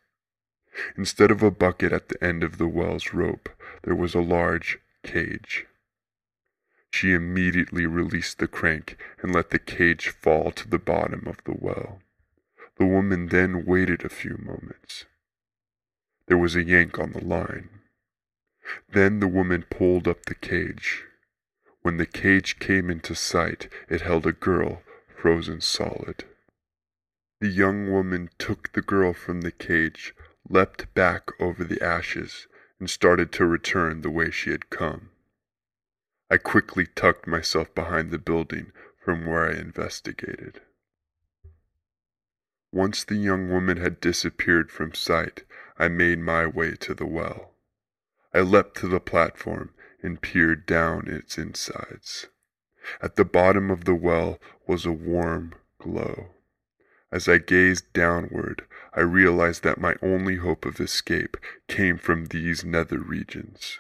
Instead 0.98 1.32
of 1.32 1.42
a 1.42 1.50
bucket 1.50 1.94
at 1.94 2.10
the 2.10 2.22
end 2.22 2.44
of 2.44 2.58
the 2.58 2.68
well's 2.68 3.14
rope, 3.14 3.48
there 3.84 3.96
was 3.96 4.14
a 4.14 4.20
large 4.20 4.78
cage. 5.04 5.68
She 6.92 7.14
immediately 7.14 7.86
released 7.86 8.40
the 8.40 8.48
crank 8.50 8.98
and 9.22 9.34
let 9.34 9.52
the 9.52 9.58
cage 9.58 10.10
fall 10.10 10.52
to 10.52 10.68
the 10.68 10.80
bottom 10.80 11.26
of 11.26 11.42
the 11.46 11.56
well. 11.58 12.02
The 12.76 12.86
woman 12.86 13.28
then 13.28 13.64
waited 13.64 14.04
a 14.04 14.10
few 14.10 14.38
moments. 14.38 15.06
There 16.28 16.38
was 16.38 16.58
a 16.58 16.64
yank 16.66 17.00
on 17.00 17.14
the 17.14 17.24
line. 17.24 17.70
Then 18.92 19.22
the 19.22 19.30
woman 19.30 19.64
pulled 19.70 20.10
up 20.10 20.26
the 20.26 20.36
cage. 20.36 21.06
When 21.84 21.98
the 21.98 22.06
cage 22.06 22.60
came 22.60 22.90
into 22.90 23.14
sight, 23.14 23.68
it 23.90 24.02
held 24.02 24.26
a 24.26 24.32
girl 24.32 24.82
frozen 25.18 25.60
solid. 25.60 26.24
The 27.42 27.50
young 27.50 27.92
woman 27.92 28.30
took 28.38 28.72
the 28.72 28.82
girl 28.82 29.14
from 29.14 29.42
the 29.42 29.52
cage, 29.52 30.16
leapt 30.48 30.94
back 30.94 31.30
over 31.42 31.66
the 31.66 31.82
ashes, 31.82 32.48
and 32.80 32.90
started 32.90 33.34
to 33.34 33.46
return 33.46 34.00
the 34.00 34.10
way 34.10 34.32
she 34.32 34.52
had 34.52 34.70
come. 34.70 35.10
I 36.30 36.38
quickly 36.38 36.88
tucked 36.88 37.28
myself 37.28 37.76
behind 37.76 38.12
the 38.12 38.18
building 38.18 38.72
from 39.04 39.26
where 39.26 39.50
I 39.50 39.56
investigated. 39.56 40.62
Once 42.72 43.04
the 43.04 43.16
young 43.16 43.50
woman 43.50 43.76
had 43.76 44.00
disappeared 44.00 44.72
from 44.72 44.94
sight, 44.94 45.44
I 45.78 45.90
made 45.90 46.20
my 46.20 46.48
way 46.48 46.76
to 46.76 46.94
the 46.94 47.06
well. 47.06 47.54
I 48.34 48.40
leapt 48.40 48.78
to 48.78 48.88
the 48.88 49.02
platform 49.02 49.74
and 50.04 50.22
peered 50.22 50.66
down 50.66 51.08
its 51.08 51.38
insides. 51.38 52.28
At 53.02 53.16
the 53.16 53.26
bottom 53.26 53.72
of 53.72 53.86
the 53.86 53.96
well 53.96 54.40
was 54.68 54.86
a 54.86 54.92
warm 54.92 55.56
glow. 55.80 56.28
As 57.12 57.30
I 57.30 57.38
gazed 57.38 57.94
downward, 57.94 58.66
I 58.94 59.02
realized 59.02 59.64
that 59.64 59.80
my 59.80 59.96
only 60.02 60.36
hope 60.36 60.66
of 60.66 60.80
escape 60.80 61.38
came 61.68 61.98
from 61.98 62.26
these 62.26 62.66
nether 62.66 63.00
regions. 63.00 63.80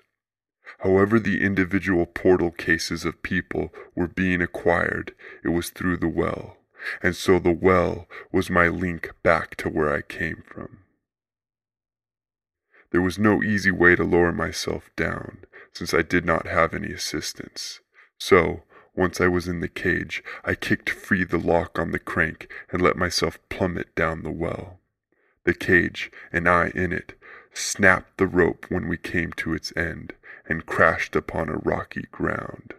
However, 0.80 1.20
the 1.20 1.42
individual 1.42 2.06
portal 2.06 2.51
cases 2.51 3.06
of 3.06 3.24
people 3.24 3.74
were 3.96 4.08
being 4.08 4.42
acquired, 4.42 5.13
it 5.44 5.50
was 5.50 5.70
through 5.70 5.98
the 5.98 6.08
well, 6.08 6.58
and 7.01 7.15
so 7.15 7.39
the 7.39 7.51
well 7.51 8.08
was 8.32 8.50
my 8.50 8.68
link 8.68 9.12
back 9.24 9.56
to 9.58 9.70
where 9.70 9.94
I 9.94 10.01
came 10.01 10.44
from. 10.46 10.80
There 12.92 13.01
was 13.01 13.18
no 13.18 13.42
easy 13.42 13.72
way 13.72 13.96
to 13.96 14.03
lower 14.03 14.32
myself 14.32 14.89
down, 14.96 15.46
since 15.74 15.94
I 15.94 16.01
did 16.01 16.25
not 16.25 16.48
have 16.48 16.74
any 16.74 16.92
assistance. 16.92 17.80
So, 18.18 18.63
once 18.96 19.20
I 19.20 19.27
was 19.27 19.48
in 19.48 19.60
the 19.60 19.68
cage, 19.68 20.24
I 20.46 20.56
kicked 20.56 20.89
free 20.89 21.24
the 21.24 21.39
lock 21.39 21.80
on 21.80 21.92
the 21.92 22.00
crank 22.00 22.51
and 22.72 22.82
let 22.82 22.96
myself 22.96 23.39
plummet 23.50 23.96
down 23.96 24.22
the 24.22 24.32
well. 24.32 24.80
The 25.46 25.53
cage, 25.53 26.12
and 26.32 26.48
I 26.48 26.68
in 26.75 26.94
it, 26.94 27.13
snapped 27.53 28.18
the 28.18 28.27
rope 28.27 28.68
when 28.70 28.88
we 28.88 28.98
came 28.98 29.34
to 29.34 29.53
its 29.53 29.75
end 29.75 30.13
and 30.48 30.65
crashed 30.65 31.15
upon 31.15 31.50
a 31.50 31.58
rocky 31.58 32.08
ground. 32.12 32.75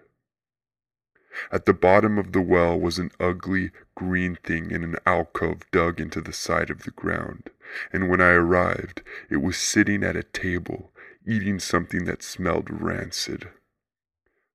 At 1.51 1.65
the 1.65 1.75
bottom 1.75 2.17
of 2.17 2.33
the 2.33 2.41
well 2.41 2.79
was 2.79 3.01
an 3.01 3.11
ugly 3.19 3.73
green 3.97 4.37
thing 4.37 4.71
in 4.71 4.85
an 4.85 4.97
alcove 5.05 5.69
dug 5.73 6.01
into 6.01 6.21
the 6.21 6.33
side 6.33 6.71
of 6.71 6.85
the 6.85 6.93
ground, 6.93 7.51
and 7.93 8.09
when 8.09 8.21
I 8.21 8.31
arrived 8.31 9.03
it 9.29 9.39
was 9.39 9.57
sitting 9.57 10.05
at 10.05 10.15
a 10.17 10.23
table, 10.23 10.93
eating 11.27 11.59
something 11.59 12.05
that 12.05 12.23
smelled 12.23 12.69
rancid. 12.71 13.49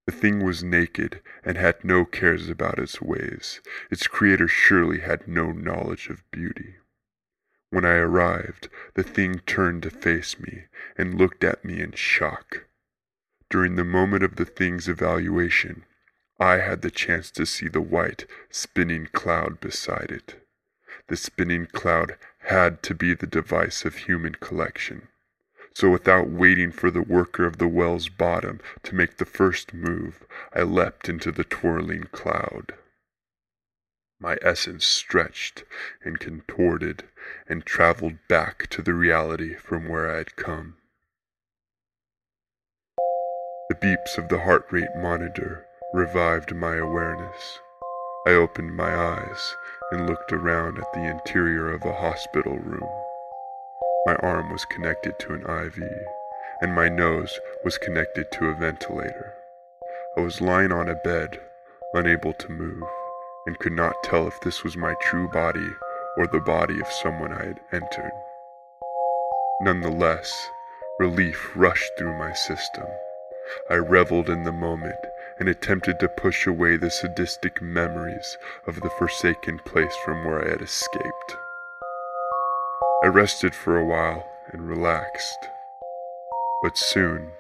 The 0.06 0.12
thing 0.12 0.44
was 0.44 0.64
naked 0.64 1.22
and 1.44 1.58
had 1.58 1.84
no 1.84 2.06
cares 2.06 2.50
about 2.50 2.80
its 2.80 3.02
ways. 3.02 3.62
Its 3.92 4.08
creator 4.08 4.48
surely 4.48 5.00
had 5.00 5.28
no 5.28 5.52
knowledge 5.52 6.10
of 6.10 6.30
beauty. 6.32 6.76
When 7.70 7.86
I 7.86 7.98
arrived, 7.98 8.70
the 8.96 9.04
thing 9.04 9.40
turned 9.46 9.84
to 9.84 9.92
face 9.92 10.40
me 10.40 10.66
and 10.98 11.18
looked 11.18 11.44
at 11.44 11.64
me 11.64 11.80
in 11.80 11.92
shock. 11.92 12.66
During 13.50 13.76
the 13.76 13.84
moment 13.84 14.24
of 14.24 14.36
the 14.36 14.46
thing's 14.46 14.88
evaluation, 14.88 15.86
I 16.40 16.58
had 16.58 16.82
the 16.82 16.92
chance 16.92 17.30
to 17.32 17.46
see 17.46 17.68
the 17.68 17.82
white, 17.82 18.26
spinning 18.50 19.08
cloud 19.14 19.60
beside 19.60 20.10
it. 20.10 20.48
The 21.08 21.18
spinning 21.18 21.68
cloud 21.68 22.18
had 22.40 22.82
to 22.84 22.96
be 22.96 23.14
the 23.14 23.28
device 23.28 23.86
of 23.86 23.96
human 23.96 24.36
collection. 24.36 25.10
So 25.74 25.90
without 25.90 26.30
waiting 26.30 26.72
for 26.72 26.92
the 26.92 27.02
worker 27.02 27.46
of 27.46 27.58
the 27.58 27.68
well's 27.68 28.10
bottom 28.10 28.60
to 28.84 28.96
make 28.96 29.18
the 29.18 29.26
first 29.26 29.74
move, 29.74 30.26
I 30.54 30.64
leapt 30.64 31.08
into 31.08 31.32
the 31.32 31.44
twirling 31.44 32.08
cloud. 32.12 32.74
My 34.20 34.38
essence 34.42 34.86
stretched 34.86 35.64
and 36.04 36.20
contorted 36.20 37.06
and 37.48 37.66
traveled 37.66 38.18
back 38.28 38.68
to 38.72 38.82
the 38.82 38.94
reality 38.94 39.56
from 39.56 39.88
where 39.88 40.12
I 40.12 40.18
had 40.18 40.36
come. 40.36 40.76
The 43.70 43.76
beeps 43.76 44.18
of 44.18 44.28
the 44.28 44.40
heart 44.40 44.66
rate 44.72 44.94
monitor 44.98 45.66
revived 45.94 46.54
my 46.54 46.76
awareness. 46.76 47.60
I 48.28 48.32
opened 48.32 48.76
my 48.76 48.94
eyes 48.94 49.56
and 49.92 50.06
looked 50.06 50.34
around 50.34 50.80
at 50.80 50.92
the 50.92 51.04
interior 51.04 51.72
of 51.72 51.86
a 51.86 51.94
hospital 51.94 52.58
room. 52.58 52.99
My 54.06 54.16
arm 54.16 54.50
was 54.50 54.64
connected 54.66 55.20
to 55.20 55.34
an 55.34 55.42
IV, 55.42 55.84
and 56.62 56.74
my 56.74 56.88
nose 56.88 57.38
was 57.66 57.78
connected 57.78 58.32
to 58.32 58.46
a 58.46 58.56
ventilator. 58.56 59.34
I 60.18 60.22
was 60.22 60.40
lying 60.40 60.72
on 60.72 60.88
a 60.88 60.96
bed, 60.96 61.40
unable 61.94 62.34
to 62.34 62.52
move, 62.52 62.84
and 63.46 63.60
could 63.60 63.74
not 63.74 64.02
tell 64.04 64.26
if 64.28 64.40
this 64.42 64.64
was 64.64 64.78
my 64.78 64.96
true 65.02 65.28
body 65.28 65.70
or 66.18 66.28
the 66.28 66.40
body 66.40 66.80
of 66.80 66.92
someone 67.04 67.34
I 67.34 67.46
had 67.46 67.60
entered. 67.74 68.12
Nonetheless, 69.62 70.50
relief 71.00 71.52
rushed 71.56 71.92
through 71.98 72.18
my 72.18 72.34
system. 72.34 72.86
I 73.70 73.76
reveled 73.76 74.30
in 74.30 74.44
the 74.44 74.54
moment 74.54 75.00
and 75.40 75.50
attempted 75.50 76.00
to 76.00 76.08
push 76.08 76.48
away 76.48 76.78
the 76.78 76.90
sadistic 76.90 77.62
memories 77.62 78.38
of 78.66 78.80
the 78.80 78.90
forsaken 78.92 79.60
place 79.66 79.96
from 80.06 80.24
where 80.24 80.46
I 80.46 80.52
had 80.52 80.62
escaped. 80.62 81.36
I 83.02 83.08
rested 83.08 83.56
for 83.56 83.78
a 83.78 83.86
while 83.86 84.28
and 84.52 84.68
relaxed. 84.68 85.48
But 86.62 86.78
soon, 86.78 87.32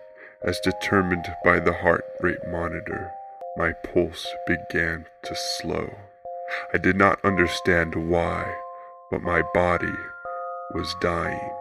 as 0.41 0.57
determined 0.61 1.25
by 1.43 1.59
the 1.59 1.73
heart 1.73 2.05
rate 2.21 2.47
monitor, 2.47 3.11
my 3.57 3.73
pulse 3.73 4.25
began 4.47 5.05
to 5.23 5.35
slow. 5.35 5.89
I 6.73 6.77
did 6.77 6.95
not 6.95 7.23
understand 7.25 8.09
why, 8.09 8.55
but 9.11 9.21
my 9.21 9.41
body 9.53 9.93
was 10.73 10.95
dying. 11.01 11.51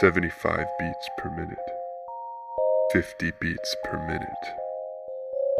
75 0.00 0.66
beats 0.78 1.08
per 1.16 1.30
minute, 1.30 1.58
50 2.92 3.32
beats 3.40 3.74
per 3.84 4.06
minute, 4.06 4.44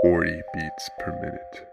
40 0.03 0.43
beats 0.53 0.91
per 0.99 1.13
minute. 1.23 1.67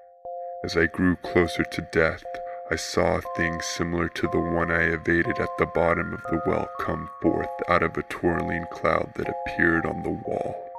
As 0.63 0.77
I 0.77 0.85
grew 0.85 1.17
closer 1.17 1.65
to 1.65 1.87
death, 1.91 2.23
I 2.71 2.75
saw 2.75 3.17
a 3.17 3.21
thing 3.35 3.59
similar 3.61 4.09
to 4.09 4.27
the 4.27 4.39
one 4.39 4.69
I 4.69 4.83
evaded 4.83 5.39
at 5.39 5.57
the 5.57 5.65
bottom 5.65 6.13
of 6.13 6.21
the 6.29 6.39
well 6.45 6.69
come 6.79 7.09
forth 7.19 7.49
out 7.67 7.81
of 7.81 7.97
a 7.97 8.03
twirling 8.03 8.67
cloud 8.71 9.11
that 9.15 9.27
appeared 9.27 9.87
on 9.87 10.03
the 10.03 10.11
wall. 10.11 10.69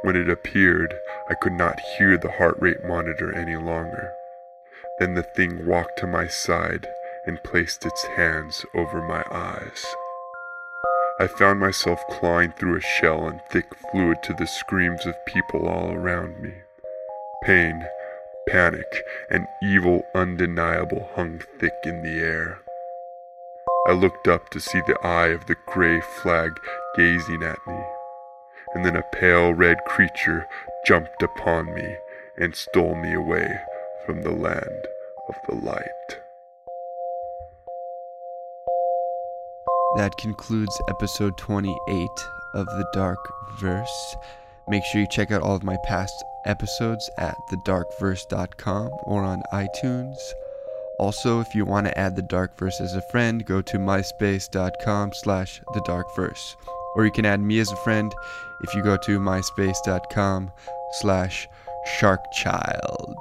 When 0.00 0.16
it 0.16 0.30
appeared, 0.30 0.94
I 1.28 1.34
could 1.34 1.52
not 1.52 1.78
hear 1.98 2.16
the 2.16 2.32
heart 2.32 2.56
rate 2.60 2.82
monitor 2.82 3.30
any 3.34 3.56
longer. 3.56 4.10
Then 4.98 5.12
the 5.12 5.22
thing 5.22 5.66
walked 5.66 5.98
to 5.98 6.06
my 6.06 6.28
side 6.28 6.86
and 7.26 7.44
placed 7.44 7.84
its 7.84 8.04
hands 8.16 8.64
over 8.74 9.02
my 9.02 9.22
eyes. 9.30 9.84
I 11.20 11.26
found 11.26 11.60
myself 11.60 12.00
clawing 12.08 12.52
through 12.52 12.76
a 12.78 12.80
shell 12.80 13.28
and 13.28 13.42
thick 13.50 13.66
fluid 13.92 14.22
to 14.22 14.32
the 14.32 14.46
screams 14.46 15.04
of 15.04 15.26
people 15.26 15.68
all 15.68 15.92
around 15.92 16.40
me. 16.40 16.54
Pain 17.42 17.86
panic 18.50 19.02
and 19.30 19.46
evil 19.62 20.02
undeniable 20.14 21.08
hung 21.14 21.40
thick 21.58 21.74
in 21.84 22.02
the 22.02 22.20
air. 22.20 22.60
I 23.86 23.92
looked 23.92 24.26
up 24.28 24.48
to 24.50 24.60
see 24.60 24.80
the 24.86 24.98
eye 25.06 25.28
of 25.28 25.46
the 25.46 25.56
gray 25.66 26.00
flag 26.22 26.52
gazing 26.96 27.42
at 27.42 27.58
me, 27.66 27.80
and 28.74 28.84
then 28.84 28.96
a 28.96 29.02
pale 29.12 29.52
red 29.52 29.78
creature 29.86 30.46
jumped 30.86 31.22
upon 31.22 31.74
me 31.74 31.96
and 32.38 32.54
stole 32.54 32.94
me 32.94 33.14
away 33.14 33.48
from 34.06 34.22
the 34.22 34.32
land 34.32 34.86
of 35.28 35.34
the 35.48 35.54
light. 35.54 36.20
That 39.96 40.16
concludes 40.18 40.80
episode 40.88 41.36
28 41.38 42.08
of 42.54 42.66
The 42.66 42.86
Dark 42.92 43.18
Verse. 43.58 44.16
Make 44.68 44.84
sure 44.84 45.00
you 45.00 45.06
check 45.08 45.30
out 45.30 45.42
all 45.42 45.56
of 45.56 45.64
my 45.64 45.76
past 45.84 46.14
episodes 46.44 47.08
at 47.18 47.36
thedarkverse.com 47.50 48.90
or 49.04 49.22
on 49.22 49.42
iTunes. 49.52 50.16
Also, 50.98 51.40
if 51.40 51.54
you 51.54 51.64
want 51.64 51.86
to 51.86 51.98
add 51.98 52.16
the 52.16 52.22
Dark 52.22 52.58
Verse 52.58 52.80
as 52.80 52.94
a 52.94 53.02
friend, 53.10 53.46
go 53.46 53.62
to 53.62 53.78
myspace.com 53.78 55.12
slash 55.14 55.60
thedarkverse. 55.74 56.56
Or 56.96 57.04
you 57.04 57.12
can 57.12 57.24
add 57.24 57.40
me 57.40 57.60
as 57.60 57.70
a 57.70 57.76
friend 57.76 58.12
if 58.62 58.74
you 58.74 58.82
go 58.82 58.96
to 58.96 59.18
myspace.com 59.20 60.50
slash 61.00 61.48
sharkchild. 62.00 63.16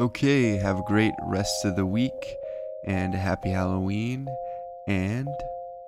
Okay, 0.00 0.56
have 0.58 0.78
a 0.78 0.84
great 0.88 1.14
rest 1.28 1.64
of 1.64 1.76
the 1.76 1.86
week 1.86 2.36
and 2.84 3.14
a 3.14 3.18
happy 3.18 3.50
Halloween 3.50 4.26
and 4.88 5.28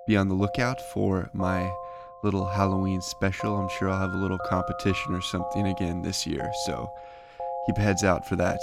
be 0.07 0.15
on 0.15 0.29
the 0.29 0.33
lookout 0.33 0.79
for 0.93 1.29
my 1.33 1.69
little 2.23 2.45
Halloween 2.45 3.01
special. 3.01 3.55
I'm 3.55 3.69
sure 3.69 3.89
I'll 3.89 3.99
have 3.99 4.13
a 4.13 4.17
little 4.17 4.39
competition 4.39 5.13
or 5.13 5.21
something 5.21 5.67
again 5.67 6.01
this 6.01 6.25
year, 6.25 6.51
so 6.65 6.89
keep 7.65 7.77
heads 7.77 8.03
out 8.03 8.27
for 8.27 8.35
that 8.35 8.59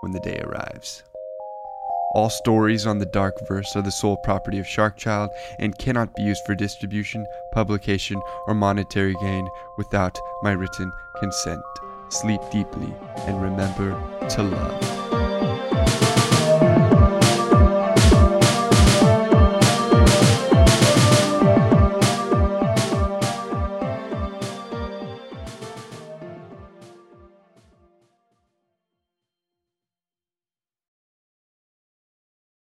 when 0.00 0.12
the 0.12 0.20
day 0.20 0.40
arrives. 0.44 1.02
All 2.14 2.28
stories 2.28 2.86
on 2.86 2.98
the 2.98 3.06
Dark 3.06 3.34
Verse 3.48 3.74
are 3.74 3.82
the 3.82 3.90
sole 3.90 4.18
property 4.18 4.58
of 4.58 4.66
Sharkchild 4.66 5.30
and 5.58 5.78
cannot 5.78 6.14
be 6.14 6.22
used 6.22 6.44
for 6.44 6.54
distribution, 6.54 7.26
publication, 7.52 8.20
or 8.46 8.54
monetary 8.54 9.14
gain 9.22 9.48
without 9.78 10.18
my 10.42 10.52
written 10.52 10.92
consent. 11.18 11.62
Sleep 12.10 12.40
deeply 12.50 12.92
and 13.26 13.40
remember 13.40 13.98
to 14.28 14.42
love. 14.42 15.01